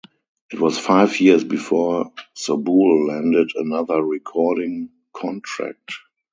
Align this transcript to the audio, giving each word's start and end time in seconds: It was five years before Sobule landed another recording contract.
It 0.51 0.59
was 0.59 0.79
five 0.79 1.19
years 1.19 1.43
before 1.43 2.11
Sobule 2.35 3.07
landed 3.07 3.51
another 3.55 4.01
recording 4.03 4.89
contract. 5.13 5.91